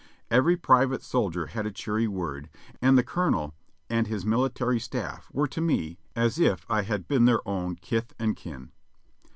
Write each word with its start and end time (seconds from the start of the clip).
Every 0.31 0.57
private 0.57 1.03
soldier 1.03 1.45
had 1.45 1.67
a 1.67 1.71
cheery 1.71 2.07
word, 2.07 2.49
and 2.81 2.97
the 2.97 3.03
Colonel 3.03 3.53
and 3.87 4.07
his 4.07 4.25
military 4.25 4.79
staff 4.79 5.29
were 5.31 5.47
to 5.49 5.61
me 5.61 5.99
as 6.15 6.39
if 6.39 6.65
I 6.71 6.81
had 6.81 7.07
been 7.07 7.25
their 7.25 7.47
own 7.47 7.75
kith 7.75 8.15
and 8.17 8.35
kin. 8.35 8.71